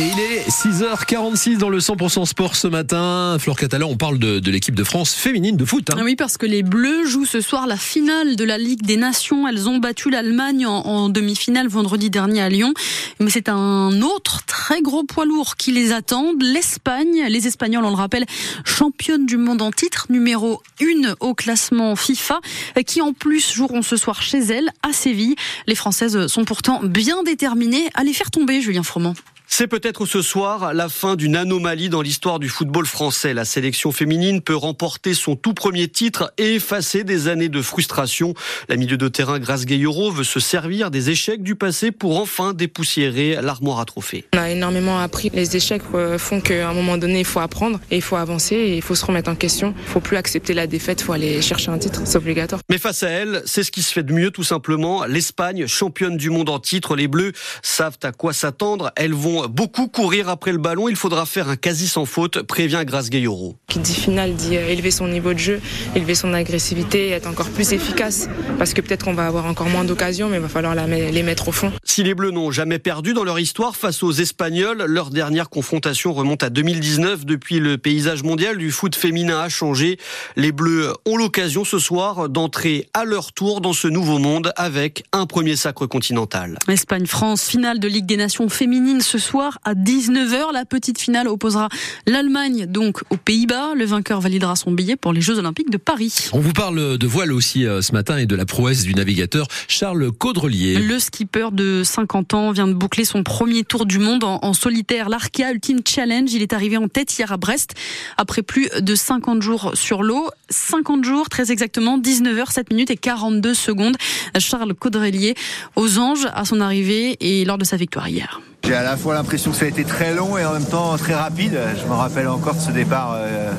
Il 0.00 0.20
est 0.20 0.48
6h46 0.48 1.58
dans 1.58 1.70
le 1.70 1.80
100% 1.80 2.24
sport 2.24 2.54
ce 2.54 2.68
matin. 2.68 3.36
Flore 3.40 3.56
Catalan, 3.56 3.88
on 3.90 3.96
parle 3.96 4.20
de, 4.20 4.48
l'équipe 4.48 4.76
de 4.76 4.84
France 4.84 5.12
féminine 5.12 5.56
de 5.56 5.64
foot. 5.64 5.90
Hein. 5.90 5.98
Oui, 6.04 6.14
parce 6.14 6.36
que 6.36 6.46
les 6.46 6.62
Bleus 6.62 7.04
jouent 7.04 7.24
ce 7.24 7.40
soir 7.40 7.66
la 7.66 7.76
finale 7.76 8.36
de 8.36 8.44
la 8.44 8.58
Ligue 8.58 8.82
des 8.82 8.96
Nations. 8.96 9.48
Elles 9.48 9.68
ont 9.68 9.78
battu 9.78 10.08
l'Allemagne 10.08 10.68
en, 10.68 10.82
en 10.82 11.08
demi-finale 11.08 11.66
vendredi 11.66 12.10
dernier 12.10 12.42
à 12.42 12.48
Lyon. 12.48 12.74
Mais 13.18 13.28
c'est 13.28 13.48
un 13.48 14.00
autre 14.00 14.46
très 14.46 14.82
gros 14.82 15.02
poids 15.02 15.24
lourd 15.24 15.56
qui 15.56 15.72
les 15.72 15.90
attend. 15.90 16.32
L'Espagne, 16.40 17.24
les 17.28 17.48
Espagnols, 17.48 17.84
on 17.84 17.90
le 17.90 17.96
rappelle, 17.96 18.26
championne 18.64 19.26
du 19.26 19.36
monde 19.36 19.62
en 19.62 19.72
titre, 19.72 20.06
numéro 20.10 20.62
1 20.80 21.16
au 21.18 21.34
classement 21.34 21.96
FIFA, 21.96 22.38
qui 22.86 23.00
en 23.00 23.14
plus 23.14 23.52
joueront 23.52 23.82
ce 23.82 23.96
soir 23.96 24.22
chez 24.22 24.38
elles 24.38 24.70
à 24.88 24.92
Séville. 24.92 25.34
Les 25.66 25.74
Françaises 25.74 26.28
sont 26.28 26.44
pourtant 26.44 26.82
bien 26.84 27.24
déterminées 27.24 27.90
à 27.94 28.04
les 28.04 28.12
faire 28.12 28.30
tomber, 28.30 28.60
Julien 28.60 28.84
Froment. 28.84 29.14
C'est 29.50 29.66
peut-être 29.66 30.04
ce 30.04 30.20
soir 30.20 30.74
la 30.74 30.90
fin 30.90 31.16
d'une 31.16 31.34
anomalie 31.34 31.88
dans 31.88 32.02
l'histoire 32.02 32.38
du 32.38 32.50
football 32.50 32.84
français. 32.84 33.32
La 33.32 33.46
sélection 33.46 33.92
féminine 33.92 34.42
peut 34.42 34.54
remporter 34.54 35.14
son 35.14 35.36
tout 35.36 35.54
premier 35.54 35.88
titre 35.88 36.32
et 36.36 36.56
effacer 36.56 37.02
des 37.02 37.28
années 37.28 37.48
de 37.48 37.62
frustration. 37.62 38.34
La 38.68 38.76
milieu 38.76 38.98
de 38.98 39.08
terrain 39.08 39.38
Grace 39.38 39.64
Gayoro 39.64 40.10
veut 40.10 40.22
se 40.22 40.38
servir 40.38 40.90
des 40.90 41.08
échecs 41.08 41.42
du 41.42 41.54
passé 41.54 41.92
pour 41.92 42.20
enfin 42.20 42.52
dépoussiérer 42.52 43.38
l'armoire 43.40 43.80
à 43.80 43.86
trophées. 43.86 44.26
On 44.34 44.38
a 44.38 44.50
énormément 44.50 45.00
appris. 45.00 45.30
Les 45.32 45.56
échecs 45.56 45.82
euh, 45.94 46.18
font 46.18 46.42
qu'à 46.42 46.68
un 46.68 46.74
moment 46.74 46.98
donné, 46.98 47.20
il 47.20 47.24
faut 47.24 47.40
apprendre 47.40 47.80
et 47.90 47.96
il 47.96 48.02
faut 48.02 48.16
avancer 48.16 48.54
et 48.54 48.76
il 48.76 48.82
faut 48.82 48.94
se 48.94 49.06
remettre 49.06 49.30
en 49.30 49.34
question. 49.34 49.74
Il 49.78 49.90
faut 49.90 50.00
plus 50.00 50.18
accepter 50.18 50.52
la 50.52 50.66
défaite, 50.66 51.00
il 51.00 51.04
faut 51.04 51.14
aller 51.14 51.40
chercher 51.40 51.70
un 51.70 51.78
titre. 51.78 52.02
C'est 52.04 52.18
obligatoire. 52.18 52.60
Mais 52.68 52.78
face 52.78 53.02
à 53.02 53.08
elle, 53.08 53.42
c'est 53.46 53.62
ce 53.64 53.72
qui 53.72 53.82
se 53.82 53.94
fait 53.94 54.02
de 54.02 54.12
mieux 54.12 54.30
tout 54.30 54.44
simplement. 54.44 55.06
L'Espagne, 55.06 55.66
championne 55.66 56.18
du 56.18 56.28
monde 56.28 56.50
en 56.50 56.58
titre, 56.58 56.94
les 56.94 57.08
Bleus 57.08 57.32
savent 57.62 57.98
à 58.02 58.12
quoi 58.12 58.34
s'attendre. 58.34 58.92
Elles 58.94 59.14
vont 59.14 59.37
beaucoup 59.46 59.88
courir 59.88 60.28
après 60.28 60.52
le 60.52 60.58
ballon. 60.58 60.88
Il 60.88 60.96
faudra 60.96 61.26
faire 61.26 61.48
un 61.48 61.56
quasi 61.56 61.86
sans 61.86 62.04
faute, 62.04 62.42
prévient 62.42 62.82
Grace 62.84 63.10
Gayoro. 63.10 63.56
Qui 63.68 63.78
dit 63.78 63.94
finale 63.94 64.34
dit 64.34 64.56
euh, 64.56 64.68
élever 64.68 64.90
son 64.90 65.06
niveau 65.06 65.32
de 65.32 65.38
jeu, 65.38 65.60
élever 65.94 66.14
son 66.14 66.34
agressivité, 66.34 67.10
être 67.10 67.28
encore 67.28 67.48
plus 67.50 67.72
efficace. 67.72 68.28
Parce 68.58 68.74
que 68.74 68.80
peut-être 68.80 69.04
qu'on 69.04 69.14
va 69.14 69.26
avoir 69.26 69.46
encore 69.46 69.68
moins 69.68 69.84
d'occasions, 69.84 70.28
mais 70.28 70.36
il 70.36 70.42
va 70.42 70.48
falloir 70.48 70.74
les 70.74 71.22
mettre 71.22 71.48
au 71.48 71.52
fond. 71.52 71.72
Si 71.98 72.04
les 72.04 72.14
Bleus 72.14 72.30
n'ont 72.30 72.52
jamais 72.52 72.78
perdu 72.78 73.12
dans 73.12 73.24
leur 73.24 73.40
histoire 73.40 73.74
face 73.74 74.04
aux 74.04 74.12
Espagnols, 74.12 74.84
leur 74.86 75.10
dernière 75.10 75.50
confrontation 75.50 76.12
remonte 76.12 76.44
à 76.44 76.48
2019. 76.48 77.26
Depuis, 77.26 77.58
le 77.58 77.76
paysage 77.76 78.22
mondial 78.22 78.56
du 78.56 78.70
foot 78.70 78.94
féminin 78.94 79.40
a 79.40 79.48
changé. 79.48 79.98
Les 80.36 80.52
Bleus 80.52 80.92
ont 81.06 81.16
l'occasion 81.16 81.64
ce 81.64 81.80
soir 81.80 82.28
d'entrer 82.28 82.88
à 82.94 83.04
leur 83.04 83.32
tour 83.32 83.60
dans 83.60 83.72
ce 83.72 83.88
nouveau 83.88 84.18
monde 84.18 84.52
avec 84.54 85.02
un 85.10 85.26
premier 85.26 85.56
sacre 85.56 85.86
continental. 85.86 86.56
Espagne-France, 86.68 87.48
finale 87.48 87.80
de 87.80 87.88
Ligue 87.88 88.06
des 88.06 88.16
Nations 88.16 88.48
féminine 88.48 89.00
ce 89.00 89.18
soir 89.18 89.58
à 89.64 89.74
19h. 89.74 90.52
La 90.52 90.64
petite 90.64 91.00
finale 91.00 91.26
opposera 91.26 91.68
l'Allemagne 92.06 92.66
donc 92.66 93.02
aux 93.10 93.16
Pays-Bas. 93.16 93.74
Le 93.74 93.86
vainqueur 93.86 94.20
validera 94.20 94.54
son 94.54 94.70
billet 94.70 94.94
pour 94.94 95.12
les 95.12 95.20
Jeux 95.20 95.40
Olympiques 95.40 95.70
de 95.70 95.78
Paris. 95.78 96.28
On 96.32 96.38
vous 96.38 96.52
parle 96.52 96.96
de 96.96 97.06
voile 97.08 97.32
aussi 97.32 97.66
euh, 97.66 97.82
ce 97.82 97.90
matin 97.90 98.18
et 98.18 98.26
de 98.26 98.36
la 98.36 98.46
prouesse 98.46 98.84
du 98.84 98.94
navigateur 98.94 99.48
Charles 99.66 100.12
Caudrelier. 100.12 100.78
Le 100.78 101.00
skipper 101.00 101.48
de 101.50 101.82
50 101.88 102.34
ans 102.34 102.52
vient 102.52 102.68
de 102.68 102.74
boucler 102.74 103.04
son 103.04 103.22
premier 103.22 103.64
tour 103.64 103.86
du 103.86 103.98
monde 103.98 104.22
en, 104.24 104.52
solitaire. 104.52 105.08
L'Arkea 105.08 105.52
Ultimate 105.52 105.88
Challenge, 105.88 106.32
il 106.32 106.42
est 106.42 106.52
arrivé 106.52 106.76
en 106.76 106.88
tête 106.88 107.18
hier 107.18 107.32
à 107.32 107.36
Brest 107.36 107.74
après 108.16 108.42
plus 108.42 108.68
de 108.78 108.94
50 108.94 109.42
jours 109.42 109.72
sur 109.74 110.02
l'eau. 110.02 110.28
50 110.50 111.04
jours, 111.04 111.28
très 111.28 111.50
exactement, 111.50 111.98
19h, 111.98 112.52
7 112.52 112.70
minutes 112.70 112.90
et 112.90 112.96
42 112.96 113.54
secondes. 113.54 113.96
Charles 114.38 114.74
Caudrelier 114.74 115.34
aux 115.76 115.98
anges 115.98 116.28
à 116.34 116.44
son 116.44 116.60
arrivée 116.60 117.16
et 117.20 117.44
lors 117.44 117.58
de 117.58 117.64
sa 117.64 117.76
victoire 117.76 118.08
hier. 118.08 118.40
J'ai 118.64 118.74
à 118.74 118.82
la 118.82 118.96
fois 118.96 119.14
l'impression 119.14 119.50
que 119.50 119.56
ça 119.56 119.64
a 119.64 119.68
été 119.68 119.84
très 119.84 120.14
long 120.14 120.36
et 120.36 120.44
en 120.44 120.52
même 120.52 120.66
temps 120.66 120.96
très 120.98 121.14
rapide. 121.14 121.58
Je 121.80 121.88
me 121.88 121.94
rappelle 121.94 122.28
encore 122.28 122.54
de 122.54 122.60
ce 122.60 122.70
départ 122.70 123.14
euh, 123.14 123.50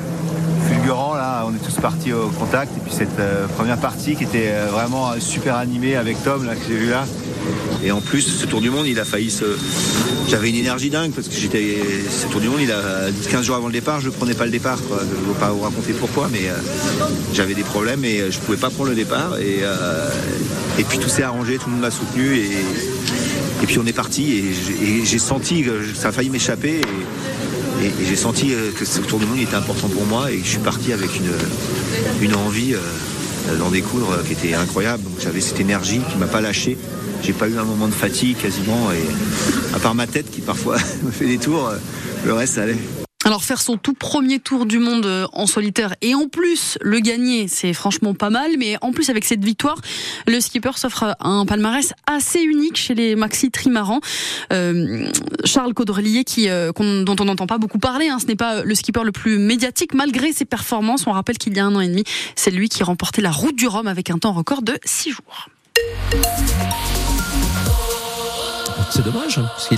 fulgurant. 0.68 1.16
Là, 1.16 1.46
on 1.48 1.56
est 1.56 1.66
tous 1.66 1.82
partis 1.82 2.14
au 2.14 2.28
contact. 2.28 2.72
Et 2.78 2.80
puis 2.80 2.94
cette 2.94 3.20
euh, 3.20 3.48
première 3.48 3.78
partie 3.78 4.16
qui 4.16 4.24
était 4.24 4.52
euh, 4.52 4.68
vraiment 4.68 5.12
super 5.20 5.56
animée 5.56 5.96
avec 5.96 6.22
Tom 6.24 6.46
là, 6.46 6.56
que 6.56 6.62
j'ai 6.68 6.76
vu 6.76 6.90
là. 6.90 7.06
Et 7.84 7.92
en 7.92 8.02
plus, 8.02 8.22
ce 8.22 8.46
Tour 8.46 8.62
du 8.62 8.70
Monde, 8.70 8.88
il 8.88 9.00
a 9.00 9.06
failli 9.06 9.32
se. 9.32 9.46
J'avais 10.30 10.50
une 10.50 10.56
énergie 10.56 10.90
dingue 10.90 11.12
parce 11.12 11.28
que 11.28 11.36
j'étais. 11.36 11.78
Ce 12.10 12.28
Tour 12.28 12.42
du 12.42 12.50
Monde, 12.50 12.62
il 12.62 12.72
a 12.72 13.10
15 13.32 13.46
jours 13.46 13.56
avant 13.56 13.68
le 13.68 13.74
départ, 13.74 14.02
je 14.02 14.10
prenais 14.10 14.34
pas 14.34 14.46
le 14.46 14.52
départ. 14.52 14.78
Je 14.78 14.94
ne 14.94 15.34
vais 15.34 15.40
pas 15.40 15.52
vous 15.52 15.62
raconter 15.62 15.94
pourquoi, 15.94 16.30
mais 16.32 16.50
euh, 16.50 16.54
j'avais 17.34 17.54
des 17.54 17.64
problèmes 17.64 18.04
et 18.04 18.32
je 18.32 18.40
pouvais 18.40 18.58
pas 18.58 18.70
prendre 18.70 18.90
le 18.90 18.96
départ. 18.96 19.38
Et, 19.40 19.60
euh, 19.62 20.10
et 20.78 20.84
puis 20.84 20.98
tout 20.98 21.10
s'est 21.10 21.24
arrangé, 21.24 21.58
tout 21.58 21.68
le 21.68 21.74
monde 21.74 21.82
m'a 21.82 21.92
soutenu 21.92 22.38
et, 22.38 23.66
puis 23.66 23.78
on 23.78 23.86
est 23.86 23.94
parti 23.94 24.34
et 24.38 25.06
j'ai 25.06 25.20
senti 25.20 25.64
que 25.64 25.84
ça 25.94 26.10
a 26.10 26.12
failli 26.12 26.30
m'échapper. 26.30 26.82
Et, 27.82 27.92
j'ai 28.06 28.16
senti 28.16 28.54
que 28.78 28.84
ce 28.84 29.00
Tour 29.00 29.20
du 29.20 29.26
Monde 29.26 29.40
était 29.40 29.56
important 29.56 29.88
pour 29.88 30.06
moi 30.06 30.32
et 30.32 30.40
je 30.44 30.50
suis 30.50 30.60
parti 30.60 30.92
avec 30.92 31.12
une, 32.22 32.36
envie 32.36 32.74
euh, 32.74 32.80
d'en 33.58 33.70
découdre 33.70 34.24
qui 34.24 34.34
était 34.34 34.54
incroyable. 34.54 35.04
J'avais 35.22 35.42
cette 35.42 35.60
énergie 35.60 36.02
qui 36.12 36.18
m'a 36.18 36.28
pas 36.28 36.42
lâché. 36.42 36.78
J'ai 37.24 37.34
pas 37.34 37.48
eu 37.48 37.58
un 37.58 37.64
moment 37.64 37.88
de 37.88 37.94
fatigue 37.94 38.38
quasiment 38.38 38.92
et 38.92 39.76
à 39.76 39.80
part 39.80 39.96
ma 39.96 40.08
tête 40.08 40.32
qui 40.32 40.42
parfois 40.42 40.78
me 41.04 41.12
fait 41.12 41.28
des 41.28 41.38
tours, 41.38 41.72
le 42.26 42.34
reste 42.34 42.56
ça 42.56 42.64
allait. 42.64 42.99
Alors 43.30 43.44
faire 43.44 43.62
son 43.62 43.78
tout 43.78 43.94
premier 43.94 44.40
tour 44.40 44.66
du 44.66 44.80
monde 44.80 45.28
en 45.34 45.46
solitaire 45.46 45.94
et 46.02 46.16
en 46.16 46.28
plus 46.28 46.80
le 46.82 47.00
gagner, 47.00 47.48
c'est 47.48 47.74
franchement 47.74 48.16
pas 48.16 48.32
mal. 48.32 48.54
Mais 48.58 48.78
en 48.82 48.92
plus 48.92 49.12
avec 49.12 49.24
cette 49.24 49.46
victoire, 49.46 49.80
le 50.26 50.40
skipper 50.40 50.72
s'offre 50.78 51.16
un 51.20 51.46
palmarès 51.46 51.94
assez 52.08 52.42
unique 52.42 52.76
chez 52.76 52.96
les 52.96 53.16
maxi 53.16 53.52
trimarans. 53.52 54.00
Euh, 54.52 55.12
Charles 55.46 55.76
Caudrelier, 55.76 56.24
qui, 56.24 56.50
euh, 56.50 56.72
dont 56.74 57.16
on 57.20 57.26
n'entend 57.26 57.46
pas 57.46 57.60
beaucoup 57.60 57.78
parler, 57.78 58.10
hein, 58.10 58.18
ce 58.20 58.26
n'est 58.26 58.36
pas 58.36 58.64
le 58.64 58.74
skipper 58.74 59.04
le 59.04 59.12
plus 59.12 59.38
médiatique 59.38 59.94
malgré 59.94 60.34
ses 60.34 60.46
performances. 60.46 61.06
On 61.06 61.12
rappelle 61.12 61.38
qu'il 61.38 61.56
y 61.56 61.60
a 61.60 61.66
un 61.68 61.76
an 61.76 61.82
et 61.82 61.88
demi, 61.88 62.06
c'est 62.36 62.50
lui 62.50 62.68
qui 62.68 62.82
remportait 62.82 63.22
la 63.22 63.30
route 63.30 63.56
du 63.56 63.68
Rhum 63.68 63.86
avec 63.86 64.10
un 64.10 64.18
temps 64.18 64.34
record 64.34 64.64
de 64.64 64.74
6 64.86 65.12
jours. 65.12 65.50
C'est 68.90 69.04
dommage. 69.04 69.36
Parce 69.36 69.70